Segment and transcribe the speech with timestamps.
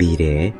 [0.00, 0.54] 미래에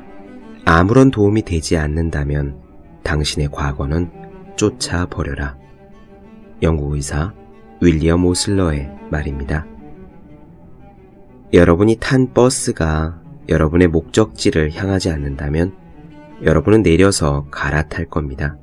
[0.66, 2.60] 아무런 도움이 되지 않는다면
[3.02, 4.10] 당신의 과거는
[4.56, 5.56] 쫓아버려라.
[6.62, 7.32] 영국 의사
[7.80, 9.66] 윌리엄 오슬러의 말입니다.
[11.54, 15.74] 여러분이 탄 버스가 여러분의 목적지를 향하지 않는다면
[16.42, 18.56] 여러분은 내려서 갈아탈 겁니다.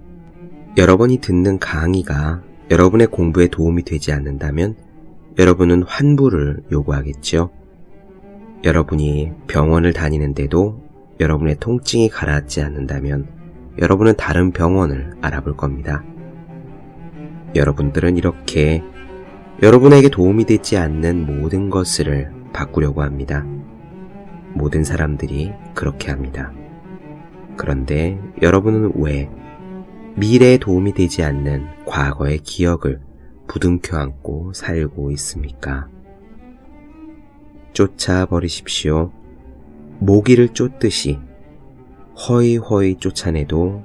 [0.77, 4.75] 여러분이 듣는 강의가 여러분의 공부에 도움이 되지 않는다면
[5.39, 7.56] 여러분은 환불을 요구하겠죠.
[8.63, 10.81] 여러분이 병원을 다니는데도
[11.20, 13.27] 여러분의 통증이 가라앉지 않는다면
[13.79, 16.03] 여러분은 다른 병원을 알아볼 겁니다.
[17.55, 18.84] 여러분들은 이렇게
[19.62, 23.45] 여러분에게 도움이 되지 않는 모든 것을 바꾸려고 합니다.
[24.53, 26.51] 모든 사람들이 그렇게 합니다.
[27.55, 29.29] 그런데 여러분은 왜
[30.15, 33.01] 미래에 도움이 되지 않는 과거의 기억을
[33.48, 35.87] 부둥켜 안고 살고 있습니까?
[37.77, 39.11] 쫓아 버리십시오.
[39.99, 41.20] 모기를 쫓듯이
[42.27, 43.83] 허이허이 쫓아내도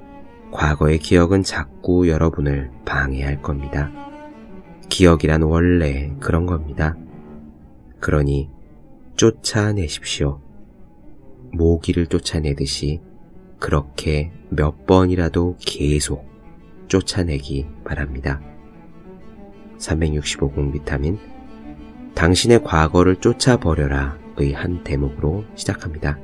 [0.49, 3.91] 과거의 기억은 자꾸 여러분을 방해할 겁니다.
[4.89, 6.97] 기억이란 원래 그런 겁니다.
[7.99, 8.49] 그러니
[9.15, 10.41] 쫓아내십시오.
[11.51, 12.99] 모기를 쫓아내듯이
[13.59, 16.27] 그렇게 몇 번이라도 계속
[16.87, 18.41] 쫓아내기 바랍니다.
[19.77, 21.19] 365공 비타민
[22.15, 26.17] 당신의 과거를 쫓아버려라 의 한 대목으로 시작합니다.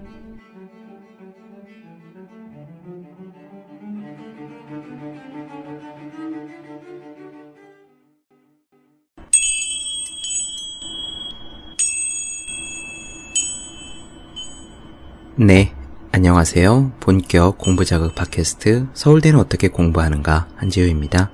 [15.36, 15.74] 네,
[16.12, 16.92] 안녕하세요.
[17.00, 21.32] 본격 공부 자극 팟캐스트 서울대는 어떻게 공부하는가 한지우입니다.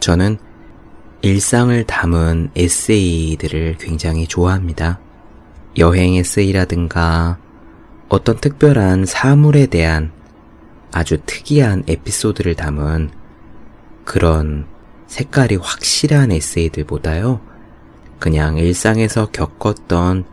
[0.00, 0.38] 저는
[1.22, 5.00] 일상을 담은 에세이들을 굉장히 좋아합니다.
[5.78, 7.38] 여행 에세이라든가
[8.08, 10.12] 어떤 특별한 사물에 대한
[10.92, 13.10] 아주 특이한 에피소드를 담은
[14.04, 14.66] 그런
[15.06, 17.40] 색깔이 확실한 에세이들보다요.
[18.18, 20.24] 그냥 일상에서 겪었던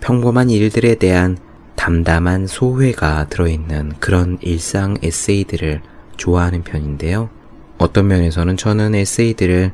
[0.00, 1.38] 평범한 일들에 대한
[1.76, 5.82] 담담한 소회가 들어있는 그런 일상 에세이들을
[6.16, 7.30] 좋아하는 편인데요.
[7.78, 9.72] 어떤 면에서는 저는 에세이들을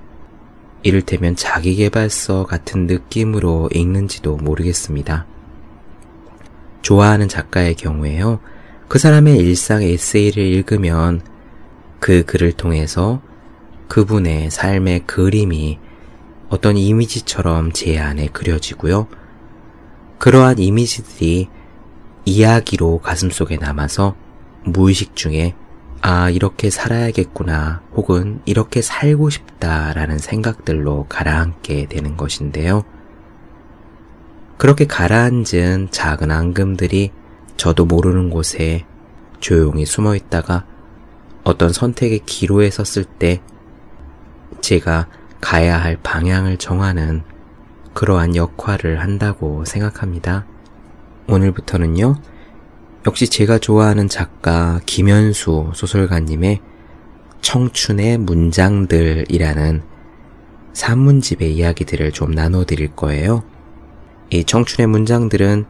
[0.83, 5.27] 이를테면 자기개발서 같은 느낌으로 읽는지도 모르겠습니다.
[6.83, 8.41] 좋아하는 작가의 경우에요.
[8.89, 11.21] 그 사람의 일상 에세이를 읽으면
[12.01, 13.21] 그 글을 통해서
[13.89, 15.79] 그분의 삶의 그림이
[16.49, 19.07] 어떤 이미지처럼 제 안에 그려지고요.
[20.19, 21.49] 그러한 이미지들이
[22.25, 24.17] 이야기로 가슴속에 남아서
[24.65, 25.55] 무의식 중에
[26.03, 32.84] 아, 이렇게 살아야겠구나, 혹은 이렇게 살고 싶다라는 생각들로 가라앉게 되는 것인데요.
[34.56, 37.12] 그렇게 가라앉은 작은 앙금들이
[37.56, 38.87] 저도 모르는 곳에
[39.41, 40.65] 조용히 숨어 있다가
[41.44, 43.43] 어떤 선택의 기로에 섰을 때
[44.60, 45.06] 제가
[45.41, 47.22] 가야 할 방향을 정하는
[47.93, 50.47] 그러한 역할을 한다고 생각합니다.
[51.28, 52.16] 오늘부터는요,
[53.06, 56.61] 역시 제가 좋아하는 작가 김현수 소설가님의
[57.41, 59.83] 청춘의 문장들이라는
[60.75, 63.43] 산문집의 이야기들을 좀 나눠드릴 거예요.
[64.28, 65.65] 이 청춘의 문장들은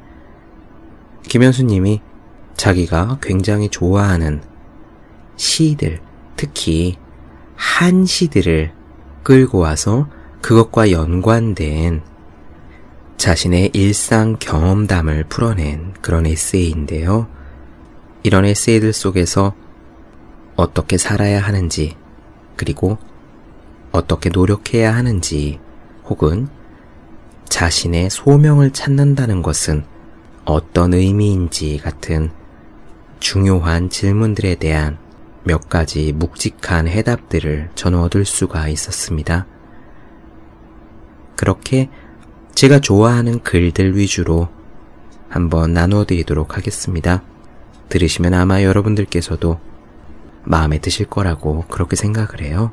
[1.22, 2.00] 김현수님이
[2.56, 4.42] 자기가 굉장히 좋아하는
[5.36, 6.00] 시들,
[6.34, 6.96] 특히
[7.54, 8.72] 한시들을
[9.22, 10.08] 끌고 와서
[10.42, 12.02] 그것과 연관된
[13.20, 17.28] 자신의 일상 경험담을 풀어낸 그런 에세이인데요.
[18.22, 19.52] 이런 에세이들 속에서
[20.56, 21.98] 어떻게 살아야 하는지,
[22.56, 22.96] 그리고
[23.92, 25.60] 어떻게 노력해야 하는지,
[26.06, 26.48] 혹은
[27.50, 29.84] 자신의 소명을 찾는다는 것은
[30.46, 32.30] 어떤 의미인지 같은
[33.18, 34.96] 중요한 질문들에 대한
[35.44, 39.46] 몇 가지 묵직한 해답들을 저는 얻을 수가 있었습니다.
[41.36, 41.90] 그렇게
[42.54, 44.48] 제가 좋아하는 글들 위주로
[45.28, 47.22] 한번 나누어 드리도록 하겠습니다.
[47.88, 49.58] 들으시면 아마 여러분들께서도
[50.44, 52.72] 마음에 드실 거라고 그렇게 생각을 해요.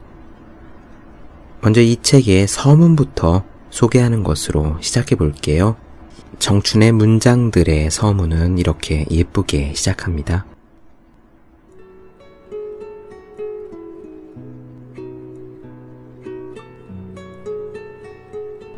[1.62, 5.76] 먼저 이 책의 서문부터 소개하는 것으로 시작해 볼게요.
[6.40, 10.46] 청춘의 문장들의 서문은 이렇게 예쁘게 시작합니다.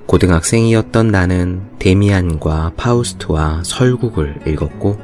[0.09, 4.97] 고등학생이었던 나는 데미안과 파우스트와 설국을 읽었고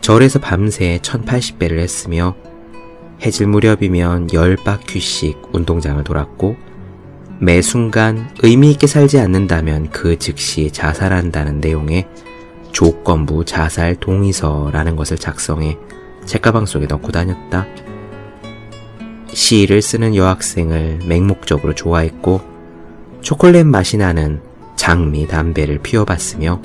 [0.00, 2.36] 절에서 밤새 1080배를 했으며
[3.20, 6.54] 해질 무렵이면 10바퀴씩 운동장을 돌았고
[7.40, 12.06] 매 순간 의미 있게 살지 않는다면 그 즉시 자살한다는 내용의
[12.70, 15.76] 조건부 자살 동의서라는 것을 작성해
[16.26, 17.66] 책가방 속에 넣고 다녔다.
[19.32, 22.51] 시를 쓰는 여학생을 맹목적으로 좋아했고
[23.22, 24.40] 초콜릿 맛이 나는
[24.76, 26.60] 장미 담배를 피워봤으며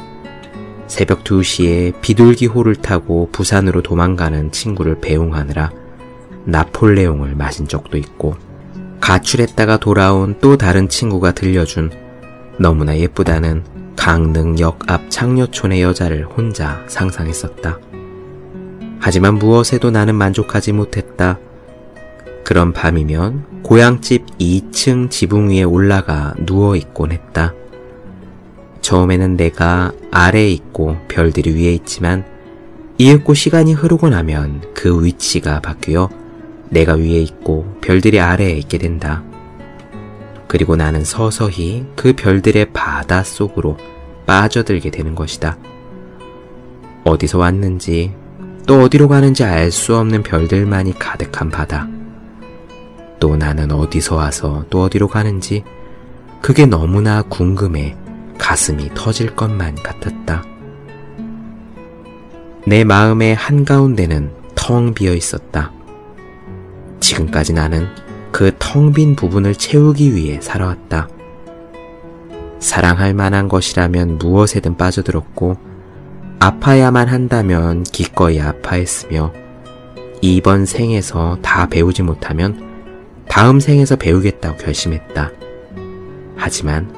[0.88, 5.72] 새벽 2시에 비둘기호를 타고 부산으로 도망가는 친구를 배웅하느라
[6.46, 8.36] 나폴레옹을 마신 적도 있고
[9.00, 11.92] 가출했다가 돌아온 또 다른 친구가 들려준
[12.58, 13.64] 너무나 예쁘다는
[13.96, 17.80] 강릉역 앞 창녀촌의 여자를 혼자 상상했었다.
[19.00, 21.38] 하지만 무엇에도 나는 만족하지 못했다.
[22.44, 27.54] 그런 밤이면 고향집 2층 지붕 위에 올라가 누워 있곤 했다.
[28.80, 32.24] 처음에는 내가 아래에 있고 별들이 위에 있지만
[32.98, 36.08] 이윽고 시간이 흐르고 나면 그 위치가 바뀌어
[36.70, 39.22] 내가 위에 있고 별들이 아래에 있게 된다.
[40.48, 43.76] 그리고 나는 서서히 그 별들의 바다 속으로
[44.26, 45.58] 빠져들게 되는 것이다.
[47.04, 48.14] 어디서 왔는지
[48.66, 51.97] 또 어디로 가는지 알 수 없는 별들만이 가득한 바다.
[53.20, 55.64] 또 나는 어디서 와서 또 어디로 가는지
[56.42, 57.96] 그게 너무나 궁금해
[58.38, 60.44] 가슴이 터질 것만 같았다.
[62.66, 65.72] 내 마음의 한가운데는 텅 비어 있었다.
[67.00, 67.88] 지금까지 나는
[68.32, 71.08] 그 텅 빈 부분을 채우기 위해 살아왔다.
[72.60, 75.58] 사랑할 만한 것이라면 무엇에든 빠져들었고,
[76.40, 79.32] 아파야만 한다면 기꺼이 아파했으며,
[80.22, 82.77] 이번 생에서 다 배우지 못하면
[83.38, 85.32] 다음 생에서 배우겠다고 결심했다.
[86.38, 86.92] 하지만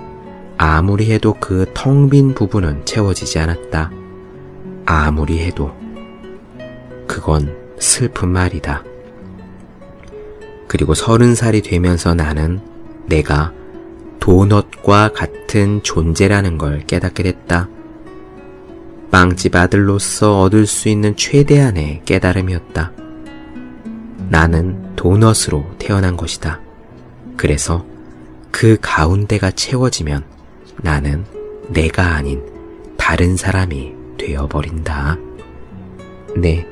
[0.58, 3.92] 아무리 해도 그 텅 빈 부분은 채워지지 않았다.
[4.86, 5.74] 아무리 해도
[7.08, 8.86] 그건 슬픈 말이다.
[10.70, 12.62] 그리고 서른 살이 되면서 나는
[13.08, 13.52] 내가
[14.22, 17.68] 도넛과 같은 존재라는 걸 깨닫게 됐다.
[19.12, 22.94] 빵집 아들로서 얻을 수 있는 최대한의 깨달음이었다.
[24.30, 26.62] 나는 도넛으로 태어난 것이다.
[27.36, 27.86] 그래서
[28.52, 30.24] 그 가운데가 채워지면
[30.82, 31.26] 나는
[31.70, 32.44] 내가 아닌
[32.98, 35.18] 다른 사람이 되어버린다.
[36.38, 36.68] 네,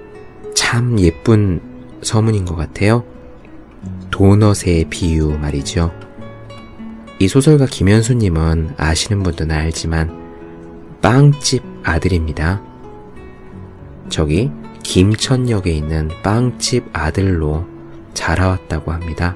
[0.55, 1.61] 참 예쁜
[2.03, 3.03] 서문인 것 같아요.
[4.11, 5.91] 도넛의 비유 말이죠.
[7.19, 12.61] 이 소설가 김현수님은 아시는 분들은 알지만 빵집 아들입니다.
[14.09, 14.51] 저기
[14.87, 17.67] 김천역에 있는 빵집 아들로
[18.13, 19.35] 자라왔다고 합니다.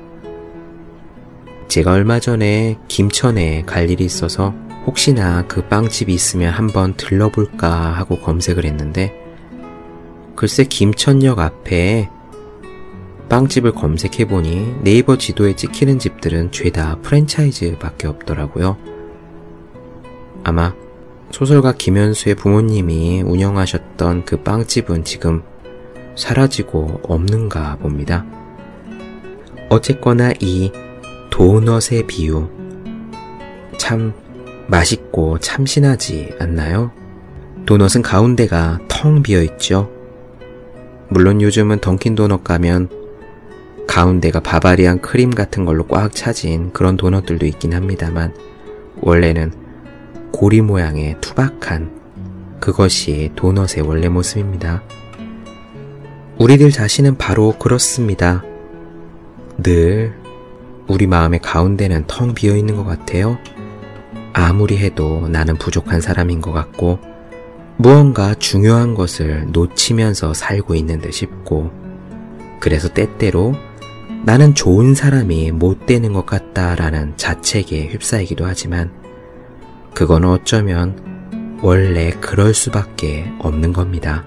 [1.67, 4.55] 제가 얼마 전에 김천에 갈 일이 있어서
[4.87, 9.13] 혹시나 그 빵집이 있으면 한번 들러볼까 하고 검색을 했는데
[10.37, 12.09] 글쎄 김천역 앞에
[13.27, 18.77] 빵집을 검색해보니 네이버 지도에 찍히는 집들은 죄다 프랜차이즈 밖에 없더라고요.
[20.45, 20.73] 아마
[21.31, 25.43] 소설가 김현수의 부모님이 운영하셨던 그 빵집은 지금
[26.15, 28.25] 사라지고 없는가 봅니다.
[29.69, 30.71] 어쨌거나 이
[31.29, 32.49] 도넛의 비유
[33.77, 34.13] 참
[34.67, 36.91] 맛있고 참신하지 않나요?
[37.65, 39.89] 도넛은 가운데가 텅 비어 있죠.
[41.07, 42.89] 물론 요즘은 던킨 도넛 가면
[43.87, 48.33] 가운데가 바바리안 크림 같은 걸로 꽉 차진 그런 도넛들도 있긴 합니다만
[49.01, 49.60] 원래는
[50.31, 52.01] 고리 모양의 투박한
[52.59, 54.83] 그것이 도넛의 원래 모습입니다.
[56.37, 58.43] 우리들 자신은 바로 그렇습니다.
[59.61, 60.13] 늘
[60.87, 63.37] 우리 마음의 가운데는 텅 비어 있는 것 같아요.
[64.33, 66.99] 아무리 해도 나는 부족한 사람인 것 같고
[67.77, 71.71] 무언가 중요한 것을 놓치면서 살고 있는 듯 싶고
[72.59, 73.55] 그래서 때때로
[74.23, 79.00] 나는 좋은 사람이 못 되는 것 같다라는 자책에 휩싸이기도 하지만
[79.93, 84.25] 그건 어쩌면 원래 그럴 수밖에 없는 겁니다.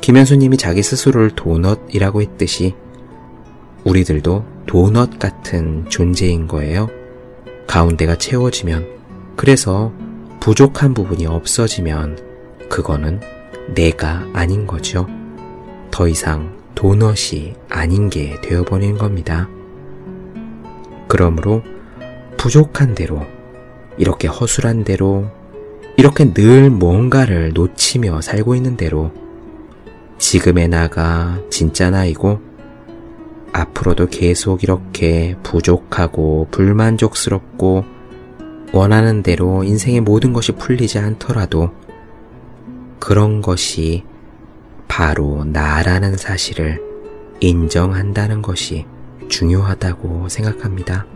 [0.00, 2.74] 김현수님이 자기 스스로를 도넛이라고 했듯이
[3.84, 6.88] 우리들도 도넛 같은 존재인 거예요.
[7.66, 8.86] 가운데가 채워지면,
[9.36, 9.92] 그래서
[10.40, 12.18] 부족한 부분이 없어지면,
[12.68, 13.20] 그거는
[13.74, 15.06] 내가 아닌 거죠.
[15.90, 19.48] 더 이상 도넛이 아닌 게 되어버리는 겁니다.
[21.08, 21.62] 그러므로
[22.36, 23.26] 부족한 대로,
[24.00, 25.26] 이렇게 허술한 대로,
[25.98, 29.12] 이렇게 늘 뭔가를 놓치며 살고 있는 대로,
[30.16, 32.40] 지금의 나가 진짜 나이고,
[33.52, 37.84] 앞으로도 계속 이렇게 부족하고 불만족스럽고
[38.72, 41.70] 원하는 대로 인생의 모든 것이 풀리지 않더라도
[43.00, 44.04] 그런 것이
[44.88, 46.80] 바로 나라는 사실을
[47.40, 48.86] 인정한다는 것이
[49.28, 51.06] 중요하다고 생각합니다.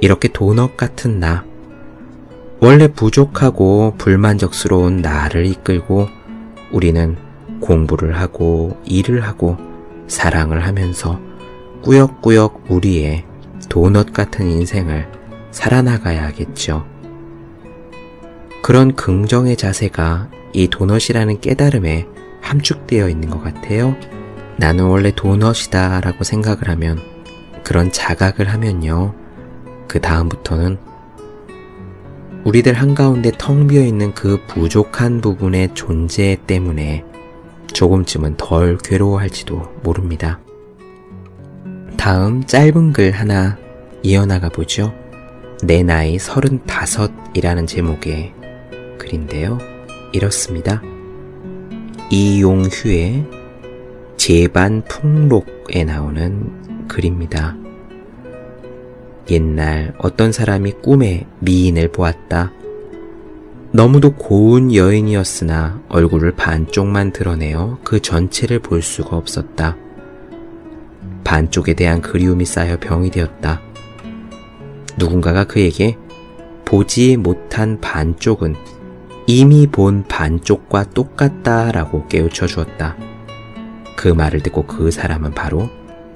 [0.00, 1.44] 이렇게 도넛 같은 나,
[2.60, 6.08] 원래 부족하고 불만족스러운 나를 이끌고
[6.72, 7.16] 우리는
[7.60, 9.56] 공부를 하고 일을 하고
[10.08, 11.20] 사랑을 하면서
[11.82, 13.24] 꾸역꾸역 우리의
[13.68, 15.08] 도넛 같은 인생을
[15.50, 16.86] 살아나가야겠죠.
[18.62, 22.06] 그런 긍정의 자세가 이 도넛이라는 깨달음에
[22.40, 23.96] 함축되어 있는 것 같아요.
[24.56, 26.98] 나는 원래 도넛이다 라고 생각을 하면
[27.62, 29.14] 그런 자각을 하면요.
[29.88, 30.78] 그 다음부터는
[32.44, 37.04] 우리들 한가운데 텅 비어 있는 그 부족한 부분의 존재 때문에
[37.72, 40.40] 조금쯤은 덜 괴로워할지도 모릅니다.
[41.96, 43.58] 다음 짧은 글 하나
[44.02, 44.94] 이어나가 보죠.
[45.64, 48.32] 내 나이 35이라는 제목의
[48.98, 49.58] 글인데요.
[50.12, 50.80] 이렇습니다.
[52.10, 53.26] 이용휴의
[54.16, 57.65] 제반 풍록에 나오는 글입니다.
[59.30, 62.52] 옛날 어떤 사람이 꿈에 미인을 보았다.
[63.72, 69.76] 너무도 고운 여인이었으나 얼굴을 반쪽만 드러내어 그 전체를 볼 수가 없었다.
[71.24, 73.60] 반쪽에 대한 그리움이 쌓여 병이 되었다.
[74.96, 75.98] 누군가가 그에게
[76.64, 78.54] 보지 못한 반쪽은
[79.26, 82.96] 이미 본 반쪽과 똑같다 라고 깨우쳐 주었다.
[83.96, 85.68] 그 말을 듣고 그 사람은 바로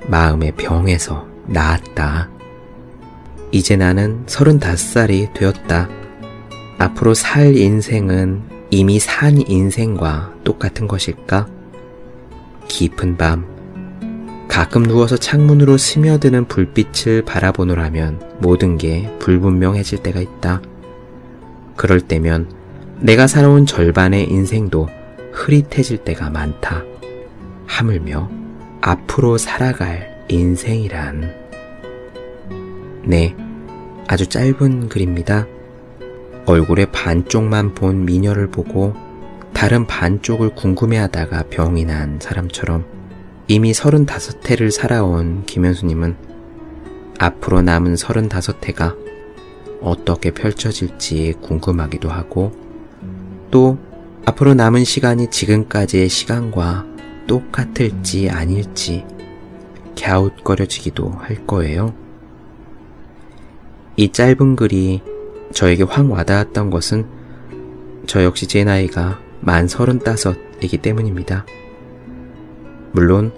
[0.06, 2.39] 마음의 병에서 나았다.
[3.52, 5.88] 이제 나는 35살이 되었다.
[6.78, 11.48] 앞으로 살 인생은 이미 산 인생과 똑같은 것일까?
[12.68, 13.44] 깊은 밤,
[14.46, 20.62] 가끔 누워서 창문으로 스며드는 불빛을 바라보노라면 모든 게 불분명해질 때가 있다.
[21.76, 22.50] 그럴 때면
[23.00, 24.88] 내가 살아온 절반의 인생도
[25.32, 26.84] 흐릿해질 때가 많다.
[27.66, 28.30] 하물며
[28.80, 31.39] 앞으로 살아갈 인생이란.
[33.04, 33.34] 네,
[34.08, 35.46] 아주 짧은 글입니다.
[36.46, 38.94] 얼굴의 반쪽만 본 미녀를 보고
[39.52, 42.84] 다른 반쪽을 궁금해하다가 병이 난 사람처럼
[43.48, 46.16] 이미 35해를 살아온 김현수님은
[47.18, 48.96] 앞으로 남은 35해가
[49.80, 52.52] 어떻게 펼쳐질지 궁금하기도 하고
[53.50, 53.78] 또
[54.24, 56.86] 앞으로 남은 시간이 지금까지의 시간과
[57.26, 59.04] 똑같을지 아닐지
[59.98, 61.94] 갸웃거려지기도 할 거예요.
[64.00, 65.02] 이 짧은 글이
[65.52, 67.04] 저에게 확 와닿았던 것은
[68.06, 71.44] 저 역시 제 나이가 만 서른 다섯이기 때문입니다.
[72.92, 73.30] 물론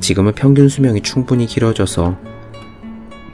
[0.00, 2.16] 지금은 평균 수명이 충분히 길어져서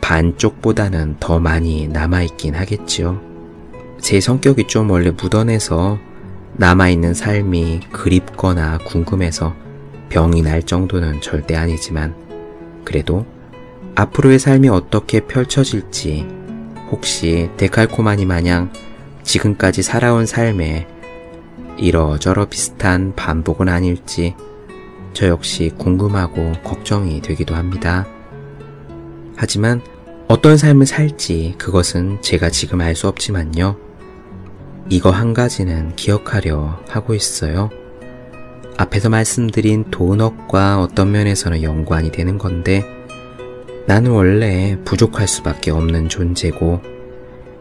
[0.01, 3.21] 반쪽보다는 더 많이 남아있긴 하겠지요.
[4.01, 5.97] 제 성격이 좀 원래 묻어내서
[6.55, 9.55] 남아있는 삶이 그립거나 궁금해서
[10.09, 12.17] 병이 날 정도는 절대 아니지만
[12.85, 13.25] 그래도
[13.97, 16.27] 앞으로의 삶이 어떻게 펼쳐질지
[16.91, 18.71] 혹시 데칼코마니 마냥
[19.23, 20.87] 지금까지 살아온 삶에
[21.79, 24.35] 이러저러 비슷한 반복은 아닐지
[25.15, 28.07] 저 역시 궁금하고 걱정이 되기도 합니다.
[29.35, 29.81] 하지만
[30.29, 33.77] 어떤 삶을 살지 그것은 제가 지금 알 수 없지만요.
[34.91, 37.71] 이거 한 가지는 기억하려 하고 있어요.
[38.77, 42.96] 앞에서 말씀드린 도넛과 어떤 면에서는 연관이 되는 건데
[43.87, 46.81] 나는 원래 부족할 수밖에 없는 존재고,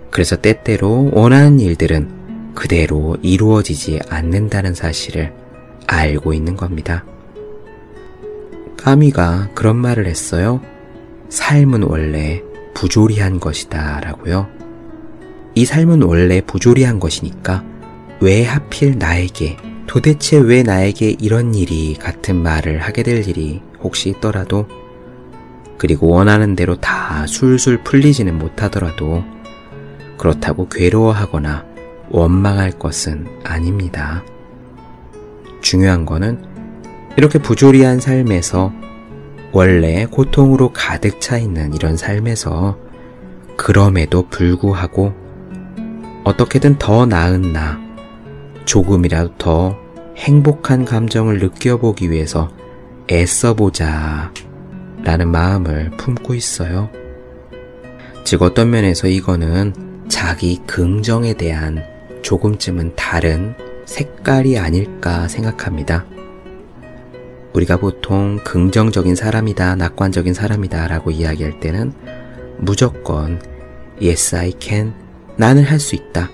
[0.10, 5.34] 그래서 때때로 원하는 일들은 그대로 이루어지지 않는다는 사실을
[5.88, 7.06] 알고 있는 겁니다.
[8.78, 10.62] 까미가 그런 말을 했어요.
[11.30, 12.42] 삶은 원래
[12.74, 14.48] 부조리한 것이다 라고요.
[15.54, 17.64] 이 삶은 원래 부조리한 것이니까
[18.22, 24.68] 왜 하필 나에게 도대체 왜 나에게 이런 일이 같은 말을 하게 될 일이 혹시 있더라도
[25.78, 29.24] 그리고 원하는 대로 다 술술 풀리지는 못하더라도
[30.18, 31.66] 그렇다고 괴로워하거나
[32.10, 34.24] 원망할 것은 아닙니다.
[35.62, 36.44] 중요한 거는
[37.18, 38.72] 이렇게 부조리한 삶에서
[39.52, 42.78] 원래 고통으로 가득 차 있는 이런 삶에서
[43.58, 45.14] 그럼에도 불구하고
[46.24, 47.80] 어떻게든 더 나은 나,
[48.66, 49.78] 조금이라도 더
[50.18, 52.50] 행복한 감정을 느껴보기 위해서
[53.12, 54.34] 애써보자
[55.06, 56.90] 라는 마음을 품고 있어요.
[58.26, 59.74] 즉 어떤 면에서 이거는
[60.10, 61.84] 자기 긍정에 대한
[62.24, 66.06] 조금쯤은 다른 색깔이 아닐까 생각합니다.
[67.54, 71.94] 우리가 보통 긍정적인 사람이다, 낙관적인 사람이다 라고 이야기할 때는
[72.58, 73.40] 무조건
[74.02, 74.94] Yes, I can.
[75.38, 76.30] 나는 할 수 있다.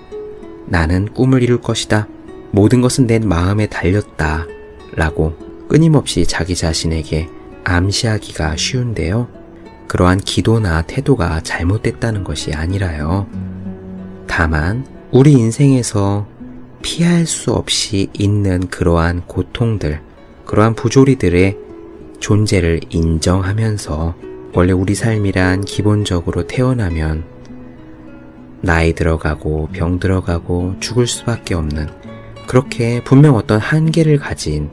[0.66, 2.08] 나는 꿈을 이룰 것이다.
[2.50, 4.46] 모든 것은 내 마음에 달렸다.
[4.94, 5.34] 라고
[5.68, 7.28] 끊임없이 자기 자신에게
[7.64, 9.28] 암시하기가 쉬운데요.
[9.88, 13.26] 그러한 기도나 태도가 잘못됐다는 것이 아니라요.
[14.26, 16.26] 다만 우리 인생에서
[16.80, 20.00] 피할 수 없이 있는 그러한 고통들,
[20.46, 21.58] 그러한 부조리들의
[22.18, 24.14] 존재를 인정하면서
[24.54, 27.24] 원래 우리 삶이란 기본적으로 태어나면
[28.60, 31.88] 나이 들어가고 병 들어가고 죽을 수밖에 없는
[32.46, 34.70] 그렇게 분명 어떤 한계를 가진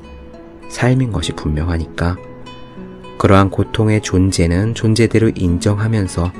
[0.69, 2.17] 삶인 것이 분명하니까
[3.19, 6.31] 그러한 고통의 존재는 존재대로 인정하면서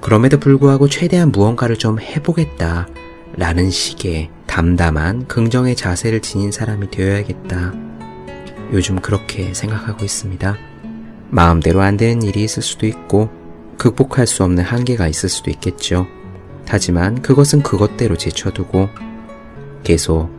[0.00, 2.88] 그럼에도 불구하고 최대한 무언가를 좀 해보겠다
[3.34, 7.74] 라는 식의 담담한 긍정의 자세를 지닌 사람이 되어야겠다.
[8.72, 10.56] 요즘 그렇게 생각하고 있습니다.
[11.28, 13.28] 마음대로 안 되는 일이 있을 수도 있고
[13.76, 16.06] 극복할 수 없는 한계가 있을 수도 있겠죠.
[16.66, 18.88] 하지만 그것은 그것대로 제쳐두고
[19.84, 20.30] 계속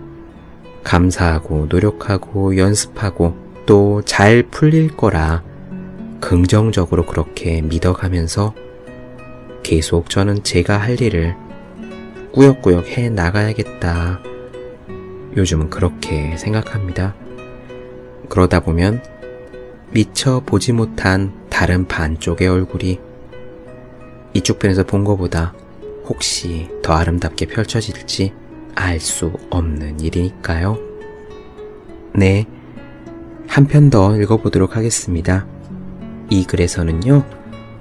[0.84, 3.36] 감사하고 노력하고 연습하고
[3.68, 5.44] 또 잘 풀릴 거라
[6.22, 8.54] 긍정적으로 그렇게 믿어가면서
[9.64, 11.36] 계속 저는 제가 할 일을
[12.32, 14.22] 꾸역꾸역 해 나가야겠다.
[15.36, 17.16] 요즘은 그렇게 생각합니다.
[18.30, 19.04] 그러다 보면
[19.92, 23.00] 미처 보지 못한 다른 반쪽의 얼굴이
[24.34, 25.54] 이쪽 편에서 본 것보다
[26.06, 28.34] 혹시 더 아름답게 펼쳐질지
[28.76, 30.78] 알 수 없는 일이니까요.
[32.16, 32.46] 네.
[33.48, 35.46] 한 편 더 읽어보도록 하겠습니다.
[36.32, 37.26] 이 글에서는요,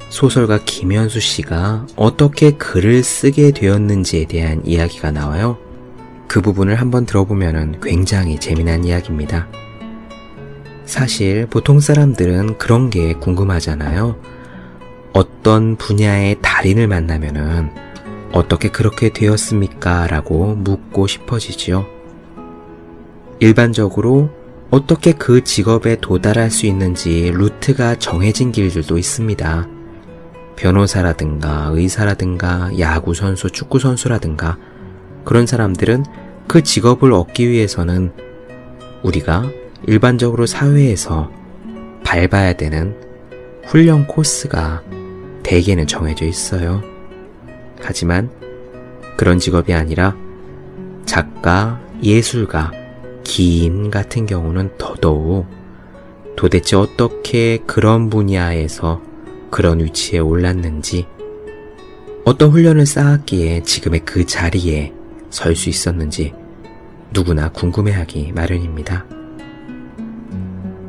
[0.09, 5.57] 소설가 김현수 씨가 어떻게 글을 쓰게 되었는지에 대한 이야기가 나와요.
[6.27, 9.47] 그 부분을 한번 들어보면 굉장히 재미난 이야기입니다.
[10.85, 14.17] 사실 보통 사람들은 그런 게 궁금하잖아요.
[15.13, 17.71] 어떤 분야의 달인을 만나면은
[18.33, 20.09] 어떻게 그렇게 되었습니까?
[20.09, 21.87] 라고 묻고 싶어지지요.
[23.39, 24.40] 일반적으로
[24.71, 29.69] 어떻게 그 직업에 도달할 수 있는지 루트가 정해진 길들도 있습니다.
[30.55, 34.59] 변호사라든가 의사라든가 야구선수, 축구선수라든가
[35.25, 36.05] 그런 사람들은
[36.47, 38.13] 그 직업을 얻기 위해서는
[39.03, 39.51] 우리가
[39.89, 41.33] 일반적으로 사회에서
[42.05, 42.97] 밟아야 되는
[43.65, 44.83] 훈련 코스가
[45.43, 46.83] 대개는 정해져 있어요.
[47.81, 48.31] 하지만
[49.17, 50.17] 그런 직업이 아니라
[51.07, 52.71] 작가, 예술가,
[53.31, 55.47] 기인 같은 경우는 더더욱
[56.35, 59.01] 도대체 어떻게 그런 분야에서
[59.53, 61.07] 그런 위치에 올랐는지,
[62.25, 64.93] 어떤 훈련을 쌓았기에 지금의 그 자리에
[65.31, 66.35] 설 수 있었는지
[67.13, 69.07] 누구나 궁금해하기 마련입니다.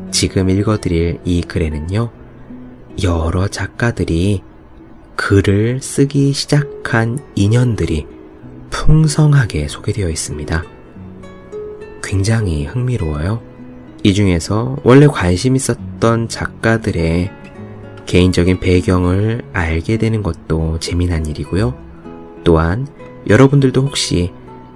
[0.09, 2.09] 지금 읽어드릴 이 글에는요,
[3.03, 4.41] 여러 작가들이
[5.15, 8.07] 글을 쓰기 시작한 인연들이
[8.71, 10.70] 풍성하게 소개되어 있습니다.
[12.03, 13.41] 굉장히 흥미로워요.
[14.03, 17.31] 이 중에서 원래 관심 있었던 작가들의
[18.05, 21.75] 개인적인 배경을 알게 되는 것도 재미난 일이고요.
[22.43, 22.87] 또한
[23.29, 24.31] 여러분들도 혹시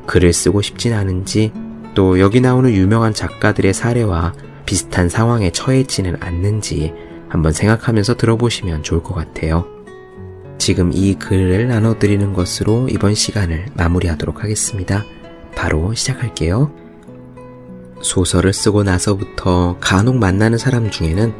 [0.05, 1.51] 글을 쓰고 싶진 않은지
[1.95, 4.33] 또 여기 나오는 유명한 작가들의 사례와
[4.65, 6.93] 비슷한 상황에 처해지는 않는지
[7.29, 9.65] 한번 생각하면서 들어보시면 좋을 것 같아요.
[10.57, 15.03] 지금 이 글을 나눠드리는 것으로 이번 시간을 마무리하도록 하겠습니다.
[15.55, 16.84] 바로 시작할게요.
[18.01, 21.33] 소설을 쓰고 나서부터 간혹 만나는 사람 중에는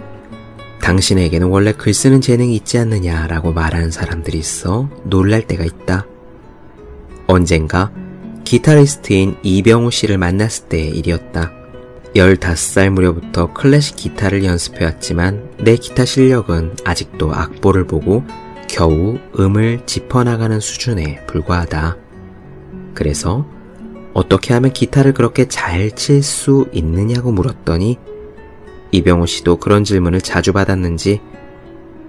[0.82, 6.06] 당신에게는 원래 글 쓰는 재능이 있지 않느냐라고 말하는 사람들이 있어 놀랄 때가 있다.
[7.28, 7.92] 언젠가
[8.44, 11.52] 기타리스트인 이병우 씨를 만났을 때의 일이었다.
[12.16, 18.24] 15살 무렵부터 클래식 기타를 연습해왔지만 내 기타 실력은 아직도 악보를 보고
[18.70, 21.98] 겨우 음을 짚어나가는 수준에 불과하다.
[22.94, 23.46] 그래서
[24.16, 28.00] 어떻게 하면 기타를 그렇게 잘 칠 수 있느냐고 물었더니
[28.92, 31.22] 이병우 씨도 그런 질문을 자주 받았는지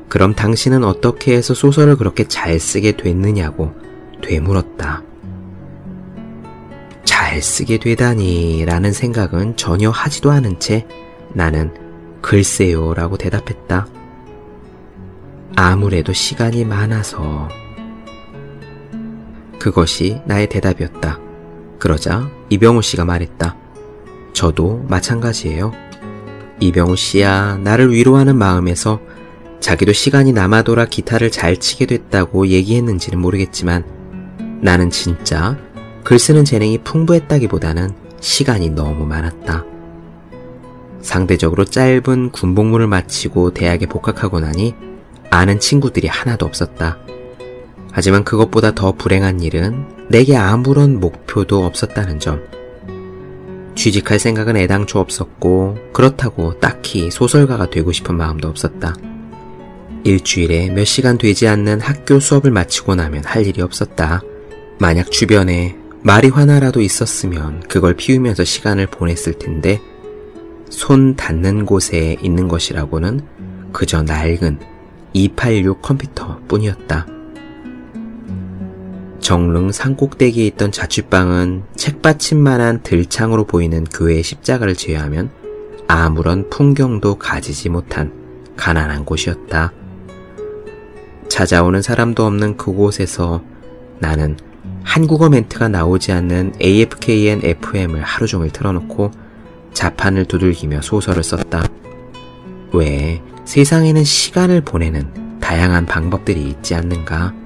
[0.08, 3.74] 그럼 당신은 어떻게 해서 소설을 그렇게 잘 쓰게 됐느냐고
[4.22, 5.02] 되물었다.
[7.04, 10.86] 잘 쓰게 되다니 라는 생각은 전혀 하지도 않은 채
[11.32, 11.74] 나는
[12.22, 13.88] 글쎄요 라고 대답했다.
[15.56, 17.48] 아무래도 시간이 많아서
[19.58, 21.25] 그것이 나의 대답이었다.
[21.78, 23.56] 그러자 이병우 씨가 말했다.
[24.32, 25.72] 저도 마찬가지예요.
[26.60, 29.00] 이병우 씨야, 나를 위로하는 마음에서
[29.60, 33.84] 자기도 시간이 남아돌아 기타를 잘 치게 됐다고 얘기했는지는 모르겠지만
[34.60, 35.58] 나는 진짜
[36.04, 39.64] 글 쓰는 재능이 풍부했다기보다는 시간이 너무 많았다.
[41.02, 44.74] 상대적으로 짧은 군복무를 마치고 대학에 복학하고 나니
[45.30, 46.98] 아는 친구들이 하나도 없었다.
[47.96, 52.42] 하지만 그것보다 더 불행한 일은 내게 아무런 목표도 없었다는 점.
[53.74, 58.94] 취직할 생각은 애당초 없었고, 그렇다고 딱히 소설가가 되고 싶은 마음도 없었다.
[60.04, 64.20] 일주일에 몇 시간 되지 않는 학교 수업을 마치고 나면 할 일이 없었다.
[64.78, 69.80] 만약 주변에 마리화나라도 있었으면 그걸 피우면서 시간을 보냈을 텐데
[70.68, 73.22] 손 닿는 곳에 있는 것이라고는
[73.72, 74.58] 그저 낡은
[75.14, 77.15] 286 컴퓨터 뿐이었다.
[79.26, 85.30] 정릉 산꼭대기에 있던 자취방은 책받침만한 들창으로 보이는 교회의 십자가를 제외하면
[85.88, 88.12] 아무런 풍경도 가지지 못한
[88.56, 89.72] 가난한 곳이었다.
[91.28, 93.42] 찾아오는 사람도 없는 그곳에서
[93.98, 94.36] 나는
[94.84, 99.10] 한국어 멘트가 나오지 않는 AFKN FM을 하루 종일 틀어놓고
[99.72, 101.66] 자판을 두들기며 소설을 썼다.
[102.72, 107.45] 왜 세상에는 시간을 보내는 다양한 방법들이 있지 않는가?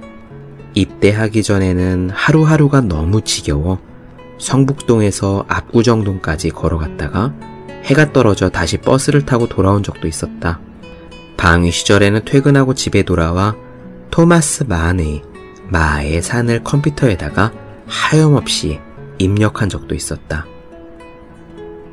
[0.75, 3.81] 입대하기 전에는 하루하루가 너무 지겨워
[4.39, 7.35] 성북동에서 압구정동까지 걸어갔다가
[7.85, 10.61] 해가 떨어져 다시 버스를 타고 돌아온 적도 있었다.
[11.37, 13.57] 방위 시절에는 퇴근하고 집에 돌아와
[14.11, 15.23] 토마스 만의
[15.69, 17.53] 마의 산을 컴퓨터에다가
[17.87, 18.81] 하염없이
[19.19, 20.47] 입력한 적도 있었다.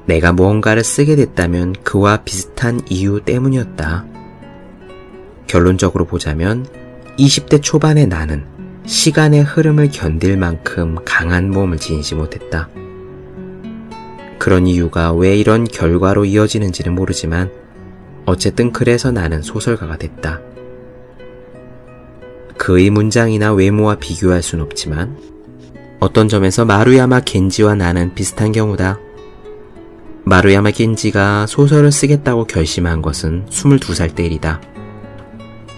[0.05, 4.05] 내가 무언가를 쓰게 됐다면 그와 비슷한 이유 때문이었다.
[5.47, 6.65] 결론적으로 보자면
[7.17, 8.56] 20대 초반의 나는
[8.87, 12.69] 시간의 흐름을 견딜 만큼 강한 몸을 지니지 못했다.
[14.39, 17.51] 그런 이유가 왜 이런 결과로 이어지는지는 모르지만
[18.25, 20.39] 어쨌든 그래서 나는 소설가가 됐다.
[22.57, 25.17] 그의 문장이나 외모와 비교할 순 없지만
[25.99, 28.99] 어떤 점에서 마루야마 겐지와 나는 비슷한 경우다.
[30.23, 34.61] 마루야마 겐지가 소설을 쓰겠다고 결심한 것은 22살 때 일이다.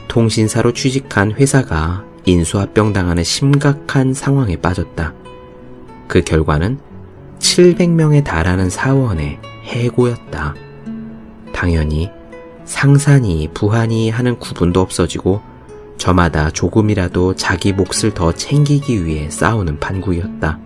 [0.08, 5.14] 통신사로 취직한 회사가 인수합병 당하는 심각한 상황에 빠졌다.
[6.08, 6.80] 그 결과는
[7.40, 10.56] 700명에 달하는 사원의 해고였다.
[11.54, 12.12] 당연히
[12.66, 15.42] 상산이 부한이 하는 구분도 없어지고
[15.98, 20.60] 저마다 조금이라도 자기 몫을 더 챙기기 위해 싸우는 판국이었다.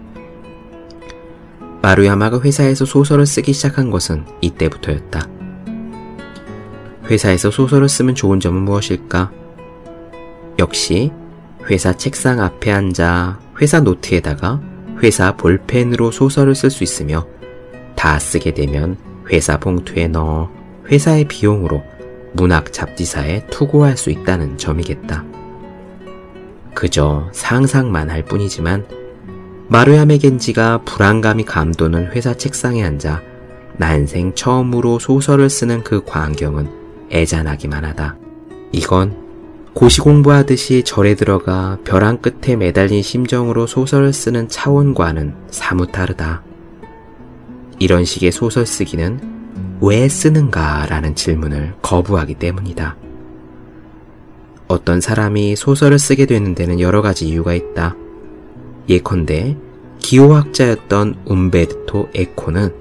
[1.82, 5.28] 마루야마가 회사에서 소설을 쓰기 시작한 것은 이때부터였다.
[7.06, 9.32] 회사에서 소설을 쓰면 좋은 점은 무엇일까?
[10.60, 11.12] 역시
[11.70, 14.62] 회사 책상 앞에 앉아 회사 노트에다가
[15.02, 17.26] 회사 볼펜으로 소설을 쓸 수 있으며
[17.96, 18.98] 다 쓰게 되면
[19.32, 20.52] 회사 봉투에 넣어
[20.90, 21.82] 회사의 비용으로
[22.34, 25.24] 문학 잡지사에 투고할 수 있다는 점이겠다.
[26.74, 28.86] 그저 상상만 할 뿐이지만
[29.70, 33.22] 마루야메 겐지가 불안감이 감도는 회사 책상에 앉아
[33.78, 36.70] 난생 처음으로 소설을 쓰는 그 광경은
[37.12, 38.18] 애잔하기만 하다.
[38.72, 39.23] 이건
[39.74, 46.44] 고시 공부하듯이 절에 들어가 벼랑 끝에 매달린 심정으로 소설을 쓰는 차원과는 사뭇 다르다.
[47.80, 49.20] 이런 식의 소설 쓰기는
[49.82, 52.96] 왜 쓰는가 라는 질문을 거부하기 때문이다.
[54.68, 57.96] 어떤 사람이 소설을 쓰게 되는 데는 여러 가지 이유가 있다.
[58.88, 59.58] 예컨대
[59.98, 62.74] 기호학자였던 움베르토 에코는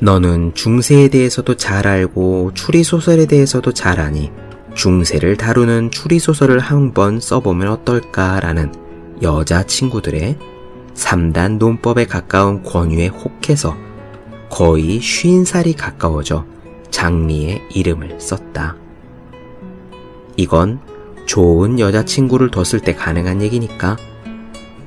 [0.00, 4.30] 너는 중세에 대해서도 잘 알고 추리소설에 대해서도 잘 아니
[4.74, 8.72] 중세를 다루는 추리소설을 한번 써보면 어떨까라는
[9.22, 10.36] 여자친구들의
[10.94, 13.76] 3단 논법에 가까운 권유에 혹해서
[14.50, 16.46] 거의 쉰 살이 가까워져
[16.90, 18.76] 장미의 이름을 썼다.
[20.36, 20.80] 이건
[21.26, 23.96] 좋은 여자친구를 뒀을 때 가능한 얘기니까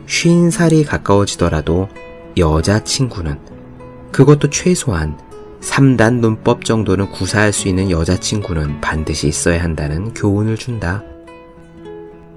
[0.05, 1.89] 쉰 살이 가까워지더라도
[2.37, 3.39] 여자친구는
[4.11, 5.17] 그것도 최소한
[5.61, 11.03] 3단 논법 정도는 구사할 수 있는 여자친구는 반드시 있어야 한다는 교훈을 준다.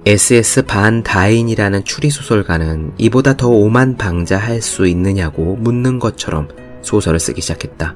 [0.07, 6.49] SS 반 다인이라는 추리소설가는 이보다 더 오만 방자할 수 있느냐고 묻는 것처럼
[6.81, 7.95] 소설을 쓰기 시작했다.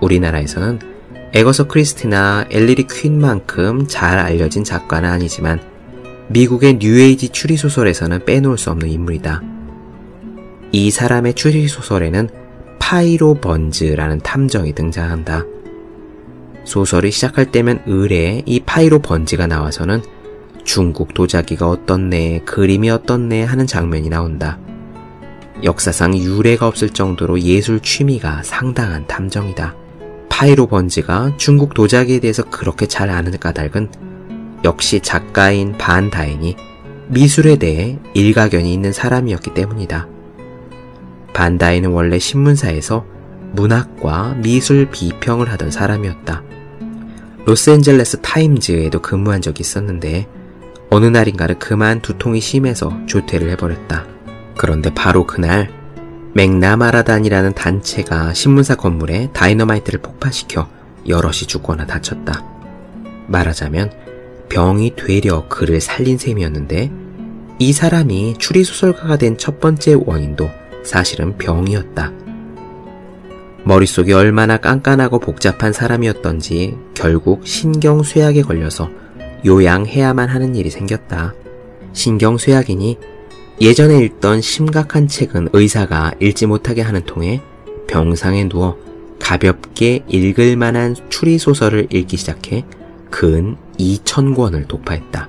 [0.00, 0.78] 우리나라에서는
[1.34, 5.60] 애거서 크리스티나 엘러리 퀸만큼 잘 알려진 작가는 아니지만
[6.28, 9.42] 미국의 뉴에이지 추리소설에서는 빼놓을 수 없는 인물이다.
[10.72, 12.45] 이 사람의 추리소설에는
[12.88, 15.44] 파이로 번즈라는 탐정이 등장한다.
[16.62, 20.02] 소설이 시작할 때면 으레 이 파이로 번즈가 나와서는
[20.62, 24.60] 중국 도자기가 어떻네, 그림이 어떻네 하는 장면이 나온다.
[25.64, 29.74] 역사상 유례가 없을 정도로 예술 취미가 상당한 탐정이다.
[30.28, 33.90] 파이로 번즈가 중국 도자기에 대해서 그렇게 잘 아는 까닭은
[34.62, 36.54] 역시 작가인 반다인이
[37.08, 40.06] 미술에 대해 일가견이 있는 사람이었기 때문이다.
[41.36, 43.04] 반다인은 원래 신문사에서
[43.52, 46.42] 문학과 미술 비평을 하던 사람이었다.
[47.44, 50.26] 로스앤젤레스 타임즈에도 근무한 적이 있었는데
[50.88, 54.06] 어느 날인가는 그만 두통이 심해서 조퇴를 해버렸다.
[54.56, 55.70] 그런데 바로 그날
[56.32, 60.66] 맥나마라단이라는 단체가 신문사 건물에 다이너마이트를 폭파시켜
[61.06, 62.46] 여럿이 죽거나 다쳤다.
[63.26, 63.92] 말하자면
[64.48, 66.90] 병이 되려 그를 살린 셈이었는데
[67.58, 70.48] 이 사람이 추리소설가가 된 첫 번째 원인도
[70.86, 72.12] 사실은 병이었다.
[73.64, 78.88] 머릿속이 얼마나 깐깐하고 복잡한 사람이었던지 결국 신경쇠약에 걸려서
[79.44, 81.34] 요양해야만 하는 일이 생겼다.
[81.92, 82.98] 신경쇠약이니
[83.60, 87.40] 예전에 읽던 심각한 책은 의사가 읽지 못하게 하는 통에
[87.88, 88.76] 병상에 누워
[89.18, 92.64] 가볍게 읽을 만한 추리소설을 읽기 시작해
[93.10, 95.28] 근 2천권을 독파했다.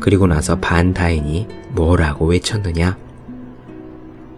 [0.00, 3.07] 그리고 나서 반다인이 뭐라고 외쳤느냐?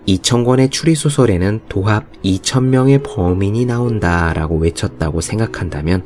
[0.07, 6.05] 2천권의 추리소설에는 도합 2천명의 범인이 나온다 라고 외쳤다고 생각한다면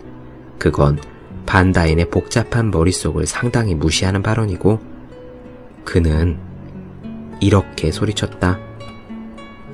[0.58, 0.98] 그건
[1.46, 4.80] 반다인의 복잡한 머릿속을 상당히 무시하는 발언이고
[5.84, 6.38] 그는
[7.40, 8.58] 이렇게 소리쳤다.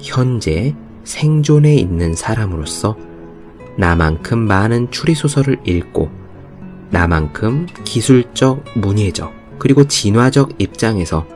[0.00, 2.96] 현재 생존해 있는 사람으로서
[3.76, 6.10] 나만큼 많은 추리소설을 읽고
[6.90, 11.26] 나만큼 기술적, 문예적, 그리고 진화적 입장에서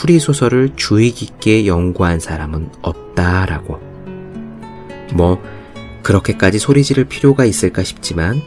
[0.00, 3.78] 추리소설을 주의 깊게 연구한 사람은 없다라고.
[5.12, 5.38] 뭐,
[6.02, 8.40] 그렇게까지 소리 지를 필요가 있을까 싶지만,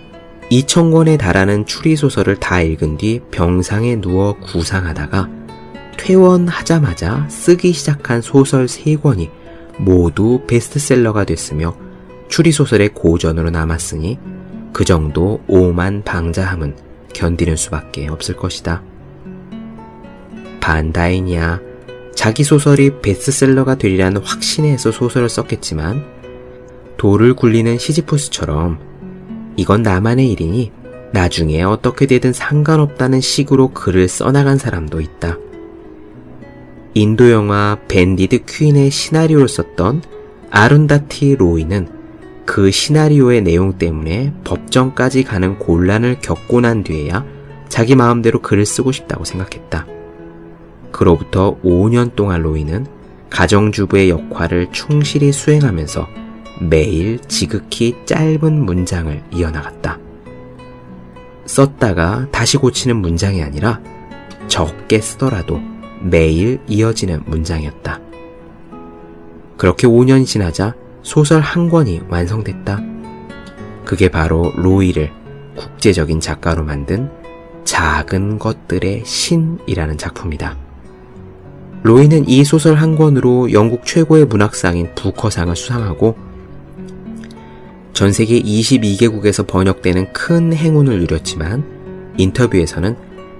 [0.50, 5.30] 2천권에 달하는 추리소설을 다 읽은 뒤 병상에 누워 구상하다가
[5.98, 9.30] 퇴원하자마자 쓰기 시작한 소설 3권이
[9.78, 11.76] 모두 베스트셀러가 됐으며
[12.30, 14.18] 추리소설의 고전으로 남았으니
[14.74, 16.76] 그 정도 오만 방자함은
[17.14, 18.82] 견디는 수밖에 없을 것이다.
[20.64, 21.60] 반다인이야
[22.16, 26.06] 자기 소설이 베스트셀러가 되리라는 확신에 서 소설을 썼겠지만
[26.96, 28.80] 돌을 굴리는 시지푸스처럼
[29.58, 30.72] 이건 나만의 일이니
[31.12, 35.38] 나중에 어떻게 되든 상관없다는 식으로 글을 써나간 사람도 있다.
[36.94, 40.02] 인도 영화 밴디드 퀸의 시나리오를 썼던
[40.50, 41.90] 아룬다티 로이는
[42.46, 47.26] 그 시나리오의 내용 때문에 법정까지 가는 곤란을 겪고 난 뒤에야
[47.68, 49.93] 자기 마음대로 글을 쓰고 싶다고 생각했다.
[50.94, 52.86] 그로부터 5년 동안 로이는
[53.30, 56.08] 가정주부의 역할을 충실히 수행하면서
[56.62, 60.00] 매일 지극히 짧은 문장을 이어나갔다.
[61.46, 63.82] 썼다가 다시 고치는 문장이 아니라
[64.48, 65.60] 적게 쓰더라도
[66.00, 68.00] 매일 이어지는 문장이었다.
[69.58, 72.82] 그렇게 5년이 지나자 소설 한 권이 완성됐다.
[73.84, 75.12] 그게 바로 로이를
[75.56, 77.10] 국제적인 작가로 만든
[77.64, 80.63] 작은 것들의 신이라는 작품이다.
[81.84, 86.16] 로이는 이 소설 한 권으로 영국 최고의 문학상인 부커상을 수상하고
[87.92, 91.64] 전 세계 22개국에서 번역되는 큰 행운을 누렸지만
[92.18, 92.96] 인터뷰에서는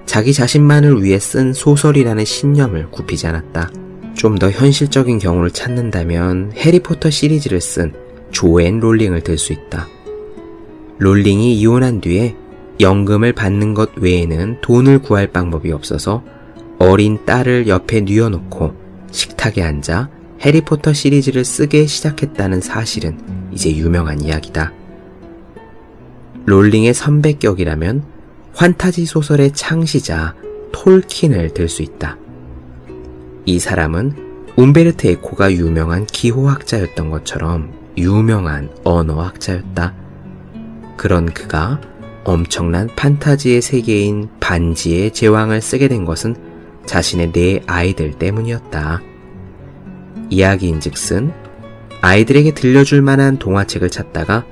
[0.06, 3.70] 자기 자신만을 위해 쓴 소설이라는 신념을 굽히지 않았다.
[4.14, 7.92] 좀 더 현실적인 경우를 찾는다면 해리포터 시리즈를 쓴
[8.30, 9.88] 조앤 롤링을 들 수 있다.
[10.98, 12.36] 롤링이 이혼한 뒤에
[12.80, 16.22] 연금을 받는 것 외에는 돈을 구할 방법이 없어서
[16.78, 18.74] 어린 딸을 옆에 뉘어놓고
[19.10, 20.10] 식탁에 앉아
[20.40, 23.18] 해리포터 시리즈를 쓰기 시작했다는 사실은
[23.52, 24.72] 이제 유명한 이야기다.
[26.46, 28.04] 롤링의 선배격이라면
[28.54, 30.34] 판타지 소설의 창시자
[30.72, 32.18] 톨킨을 들 수 있다.
[33.46, 34.12] 이 사람은
[34.56, 39.94] 움베르트 에코가 유명한 기호학자였던 것처럼 유명한 언어학자였다.
[40.96, 41.80] 그런 그가
[42.24, 46.36] 엄청난 판타지의 세계인 반지의 제왕을 쓰게 된 것은
[46.86, 49.00] 자신의 네 아이들 때문이었다.
[50.30, 51.32] 이야기인 즉슨
[52.00, 54.44] 아이들에게 들려줄 만한 동화책을 찾다가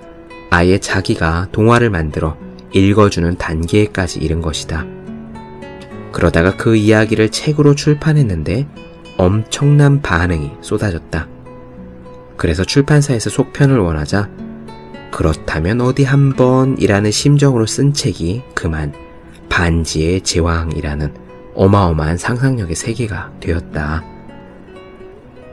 [0.51, 2.37] 아예 자기가 동화를 만들어
[2.73, 4.87] 읽어주는 단계까지 이른 것이다.
[6.13, 8.67] 그러다가 그 이야기를 책으로 출판했는데
[9.17, 11.29] 엄청난 반응이 쏟아졌다.
[12.37, 14.31] 그래서 출판사에서 속편을 원하자
[15.11, 18.93] 그렇다면 어디 한번이라는 심정으로 쓴 책이 그만
[19.49, 21.22] 반지의 제왕이라는
[21.55, 24.05] 어마어마한 상상력의 세계가 되었다.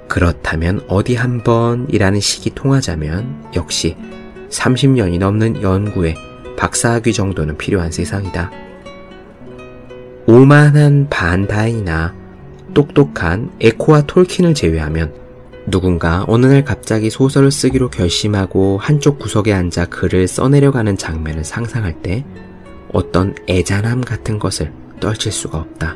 [0.07, 3.95] 그렇다면 어디 한 번이라는 식이 통하자면 역시
[4.49, 6.15] 30년이 넘는 연구에
[6.57, 8.51] 박사학위 정도는 필요한 세상이다.
[10.25, 12.13] 오만한 반다이나
[12.73, 15.13] 똑똑한 에코와 톨킨을 제외하면
[15.67, 22.25] 누군가 어느 날 갑자기 소설을 쓰기로 결심하고 한쪽 구석에 앉아 글을 써내려가는 장면을 상상할 때
[22.91, 25.95] 어떤 애잔함 같은 것을 떨칠 수가 없다.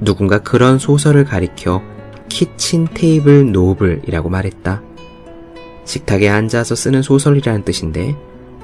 [0.00, 1.82] 누군가 그런 소설을 가리켜
[2.28, 4.82] 키친 테이블 노블이라고 말했다.
[5.84, 8.16] 식탁에 앉아서 쓰는 소설이라는 뜻인데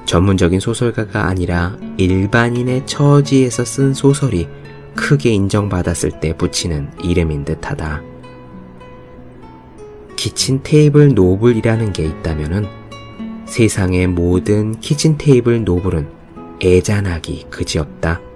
[0.05, 4.47] 전문적인 소설가가 아니라 일반인의 처지에서 쓴 소설이
[4.95, 8.01] 크게 인정받았을 때 붙이는 이름인 듯하다.
[10.15, 12.65] kitchen table novel이라는 게 있다면은
[13.45, 16.07] 세상의 모든 kitchen table novel은
[16.63, 18.26] 애잔하기 그지없다.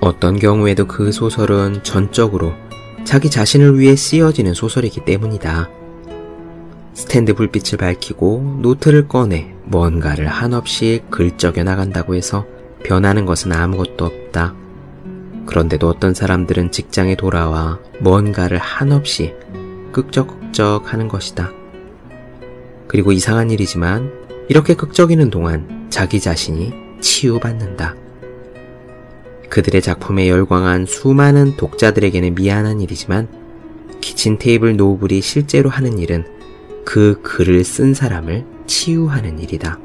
[0.00, 2.54] 어떤 경우에도 그 소설은 전적으로
[3.04, 5.68] 자기 자신을 위해 쓰여지는 소설이기 때문이다.
[6.94, 12.46] 스탠드 불빛을 밝히고 노트를 꺼내 뭔가를 한없이 글적여 나간다고 해서
[12.82, 14.54] 변하는 것은 아무것도 없다.
[15.46, 19.34] 그런데도 어떤 사람들은 직장에 돌아와 뭔가를 한없이
[19.92, 21.50] 끄적끄적 하는 것이다.
[22.86, 24.10] 그리고 이상한 일이지만
[24.48, 27.94] 이렇게 끄적이는 동안 자기 자신이 치유받는다.
[29.50, 33.28] 그들의 작품에 열광한 수많은 독자들에게는 미안한 일이지만
[34.00, 36.24] 키친 테이블 노블이 실제로 하는 일은
[36.84, 39.78] 그 글을 쓴 사람을 치유하는 일이다.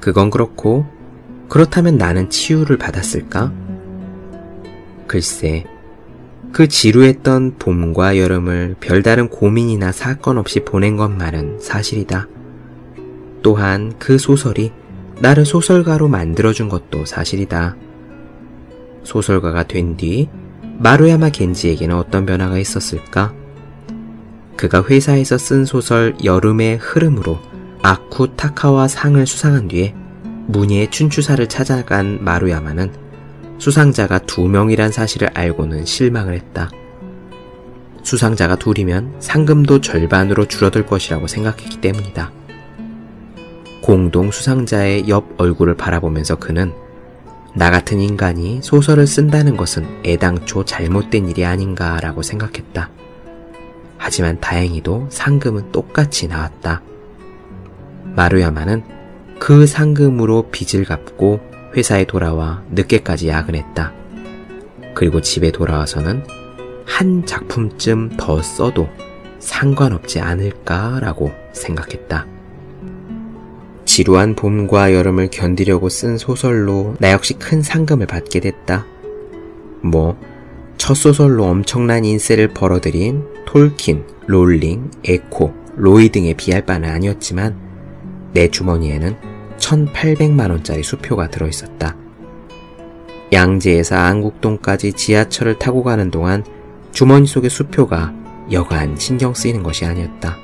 [0.00, 0.86] 그건 그렇고,
[1.48, 3.52] 그렇다면 나는 치유를 받았을까?
[5.06, 5.64] 글쎄,
[6.52, 12.26] 그 지루했던 봄과 여름을 별다른 고민이나 사건 없이 보낸 것만은 사실이다.
[13.42, 14.72] 또한 그 소설이
[15.22, 17.76] 나를 소설가로 만들어준 것도 사실이다.
[19.04, 20.28] 소설가가 된 뒤
[20.78, 23.32] 마루야마 겐지에게는 어떤 변화가 있었을까?
[24.56, 27.38] 그가 회사에서 쓴 소설 여름의 흐름으로
[27.82, 29.94] 아쿠 타카와 상을 수상한 뒤에
[30.48, 32.92] 문예의 춘추사를 찾아간 마루야마는
[33.58, 36.68] 수상자가 두 명이란 사실을 알고는 실망을 했다.
[38.02, 42.32] 수상자가 둘이면 상금도 절반으로 줄어들 것이라고 생각했기 때문이다.
[43.82, 46.72] 공동 수상자의 옆 얼굴을 바라보면서 그는
[47.54, 52.90] 나 같은 인간이 소설을 쓴다는 것은 애당초 잘못된 일이 아닌가라고 생각했다.
[53.98, 56.80] 하지만 다행히도 상금은 똑같이 나왔다.
[58.14, 58.84] 마루야마는
[59.38, 61.40] 그 상금으로 빚을 갚고
[61.76, 63.92] 회사에 돌아와 늦게까지 야근했다.
[64.94, 66.24] 그리고 집에 돌아와서는
[66.86, 68.88] 한 작품쯤 더 써도
[69.40, 72.31] 상관없지 않을까라고 생각했다.
[73.92, 78.86] 지루한 봄과 여름을 견디려고 쓴 소설로 나 역시 큰 상금을 받게 됐다.
[79.82, 80.16] 뭐,
[80.78, 87.54] 첫 소설로 엄청난 인세를 벌어들인 톨킨, 롤링, 에코, 로이 등에 비할 바는 아니었지만
[88.32, 89.14] 내 주머니에는
[89.58, 91.94] 1800만원짜리 수표가 들어있었다.
[93.30, 96.44] 양재에서 안국동까지 지하철을 타고 가는 동안
[96.92, 98.14] 주머니 속의 수표가
[98.52, 100.38] 여간 신경 쓰이는 것이 아니었다.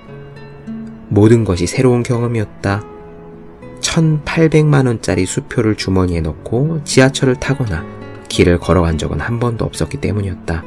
[1.09, 2.98] 모든 것이 새로운 경험이었다.
[3.81, 7.85] 1800만원짜리 수표를 주머니에 넣고 지하철을 타거나
[8.29, 10.65] 길을 걸어간 적은 한 번도 없었기 때문이었다.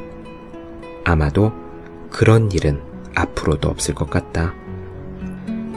[1.04, 1.52] 아마도
[2.10, 2.80] 그런 일은
[3.14, 4.54] 앞으로도 없을 것 같다.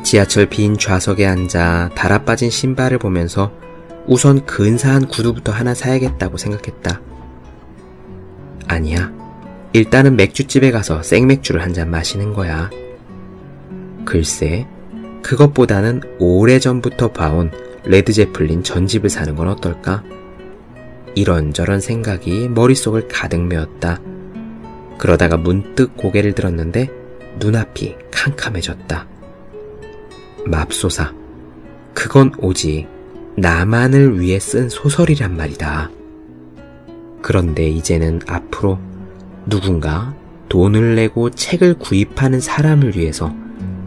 [0.03, 3.51] 지하철 빈 좌석에 앉아 달아빠진 신발을 보면서
[4.07, 7.01] 우선 근사한 구두부터 하나 사야겠다고 생각했다.
[8.67, 9.11] 아니야.
[9.73, 12.69] 일단은 맥주집에 가서 생맥주를 한 잔 마시는 거야.
[14.05, 14.67] 글쎄,
[15.25, 17.49] 그것보다는 오래전부터 봐온
[17.83, 20.03] 레드 제플린 전집을 사는 건 어떨까?
[21.15, 23.99] 이런저런 생각이 머릿속을 가득 메웠다.
[24.99, 26.91] 그러다가 문득 고개를 들었는데
[27.39, 29.07] 눈앞이 캄캄해졌다.
[30.45, 31.11] 맙소사.
[31.95, 32.85] 그건 오직
[33.35, 35.89] 나만을 위해 쓴 소설이란 말이다.
[37.23, 38.77] 그런데 이제는 앞으로
[39.47, 40.13] 누군가
[40.49, 43.33] 돈을 내고 책을 구입하는 사람을 위해서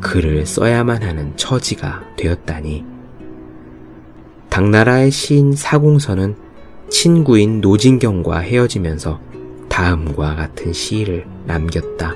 [0.01, 2.85] 글을 써야만 하는 처지가 되었다니.
[4.49, 6.37] 당나라의 시인 사공선은
[6.91, 9.21] 친구인 노진경과 헤어지면서
[9.69, 12.15] 다음과 같은 시를 남겼다.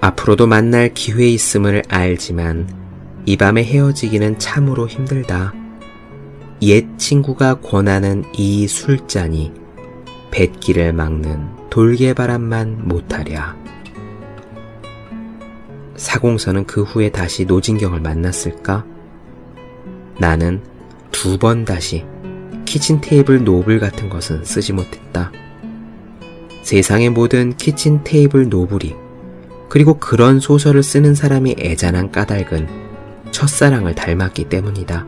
[0.00, 2.68] 앞으로도 만날 기회 있음을 알지만
[3.26, 5.52] 이 밤에 헤어지기는 참으로 힘들다.
[6.62, 9.52] 옛 친구가 권하는 이 술잔이
[10.30, 13.56] 뱃길을 막는 돌개바람만 못하랴.
[15.96, 18.84] 사공선은 그 후에 다시 노진경을 만났을까?
[20.18, 20.62] 나는
[21.10, 22.04] 두 번 다시
[22.64, 25.32] kitchen table novel 같은 것은 쓰지 못했다.
[26.62, 28.94] 세상의 모든 kitchen table novel이
[29.68, 32.68] 그리고 그런 소설을 쓰는 사람이 애잔한 까닭은
[33.30, 35.06] 첫사랑을 닮았기 때문이다.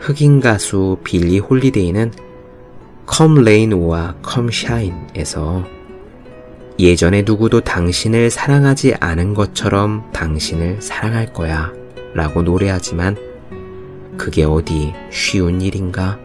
[0.00, 2.12] 흑인 가수 빌리 홀리데이는
[3.12, 5.64] Come Rain or Come Shine에서
[6.82, 11.72] 예전에 누구도 당신을 사랑하지 않은 것처럼 당신을 사랑할 거야
[12.14, 13.16] 라고 노래하지만
[14.16, 16.18] 그게 어디 쉬운 일인가?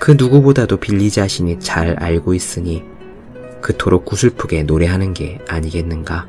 [0.00, 2.82] 그 누구보다도 빌리 자신이 잘 알고 있으니
[3.60, 6.26] 그토록 구슬프게 노래하는 게 아니겠는가?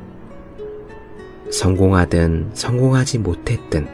[1.50, 3.88] 성공하든 성공하지 못했든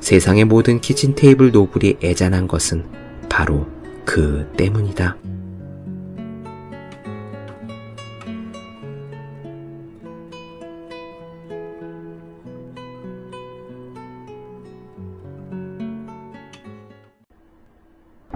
[0.00, 2.84] 세상의 모든 키친 테이블 노블이 애잔한 것은
[3.28, 3.66] 바로
[4.04, 5.16] 그 때문이다.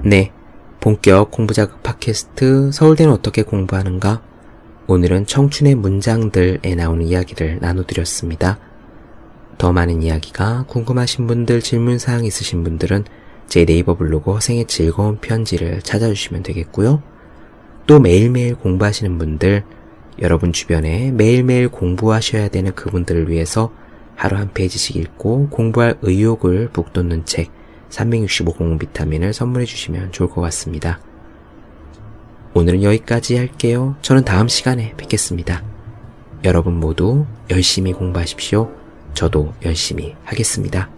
[0.04, 0.30] 네,
[0.78, 4.22] 본격 공부자극 팟캐스트 서울대는 어떻게 공부하는가?
[4.86, 8.58] 오늘은 청춘의 문장들에 나오는 이야기를 나눠드렸습니다.
[9.58, 13.04] 더 많은 이야기가 궁금하신 분들, 질문사항 있으신 분들은
[13.48, 17.02] 제 네이버 블로그 허생의 즐거운 편지를 찾아주시면 되겠고요.
[17.88, 19.64] 또 매일매일 공부하시는 분들,
[20.20, 23.72] 여러분 주변에 매일매일 공부하셔야 되는 그분들을 위해서
[24.14, 27.57] 하루 한 페이지씩 읽고 공부할 의욕을 북돋는 책
[27.90, 31.00] 365공 비타민을 선물해 주시면 좋을 것 같습니다.
[32.54, 33.96] 오늘은 여기까지 할게요.
[34.02, 35.62] 저는 다음 시간에 뵙겠습니다.
[36.44, 38.70] 여러분 모두 열심히 공부하십시오.
[39.14, 40.97] 저도 열심히 하겠습니다.